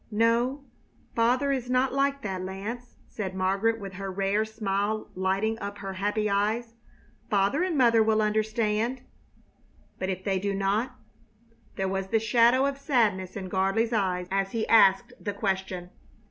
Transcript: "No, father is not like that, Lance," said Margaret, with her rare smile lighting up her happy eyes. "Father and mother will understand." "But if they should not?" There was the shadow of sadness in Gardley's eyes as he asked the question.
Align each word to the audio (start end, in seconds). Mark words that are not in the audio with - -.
"No, 0.09 0.63
father 1.15 1.51
is 1.51 1.69
not 1.69 1.93
like 1.93 2.23
that, 2.23 2.41
Lance," 2.41 2.95
said 3.07 3.35
Margaret, 3.35 3.79
with 3.79 3.93
her 3.93 4.11
rare 4.11 4.43
smile 4.45 5.11
lighting 5.13 5.59
up 5.59 5.77
her 5.77 5.93
happy 5.93 6.27
eyes. 6.27 6.73
"Father 7.29 7.61
and 7.61 7.77
mother 7.77 8.01
will 8.01 8.19
understand." 8.19 9.01
"But 9.99 10.09
if 10.09 10.23
they 10.23 10.41
should 10.41 10.57
not?" 10.57 10.95
There 11.75 11.87
was 11.87 12.07
the 12.07 12.19
shadow 12.19 12.65
of 12.65 12.79
sadness 12.79 13.35
in 13.35 13.47
Gardley's 13.47 13.93
eyes 13.93 14.25
as 14.31 14.53
he 14.53 14.67
asked 14.67 15.13
the 15.19 15.33
question. 15.33 15.91